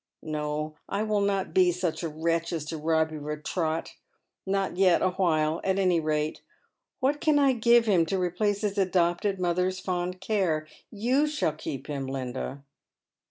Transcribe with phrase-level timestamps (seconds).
[0.23, 3.91] No, I will not be such a wretch as to rob you of Ti'ot—
[4.57, 6.41] not} et awhile, at any rate.
[7.01, 10.65] What can I give him to replace his adopted mother's fond care?
[10.89, 12.63] You shall keep him, Linda."